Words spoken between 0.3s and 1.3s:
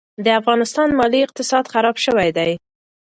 افغانستان مالي